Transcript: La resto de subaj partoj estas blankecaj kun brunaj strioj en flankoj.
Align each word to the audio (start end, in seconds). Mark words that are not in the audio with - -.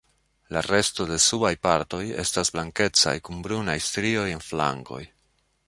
La 0.55 0.61
resto 0.67 1.05
de 1.09 1.17
subaj 1.25 1.51
partoj 1.67 2.01
estas 2.25 2.51
blankecaj 2.57 3.15
kun 3.29 3.45
brunaj 3.49 3.79
strioj 3.91 4.27
en 4.35 4.45
flankoj. 4.51 5.03